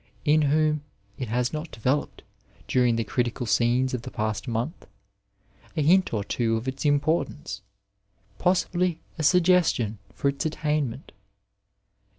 8 0.01 0.01
Digitized 0.01 0.09
by 0.09 0.15
Google 0.15 0.25
AEQUANIMITAS 0.25 0.63
whom 0.63 0.83
it 1.23 1.27
has 1.27 1.53
not 1.53 1.71
developed 1.71 2.23
during 2.67 2.95
the 2.95 3.03
critical 3.03 3.45
scenes 3.45 3.93
of 3.93 4.01
the 4.01 4.09
past 4.09 4.47
month, 4.47 4.87
a 5.77 5.81
hint 5.83 6.11
or 6.11 6.23
two 6.23 6.57
of 6.57 6.67
its 6.67 6.85
importance, 6.85 7.61
possibly 8.39 8.99
a 9.19 9.21
suggestion 9.23 9.99
for 10.11 10.29
its 10.29 10.43
attainment. 10.43 11.11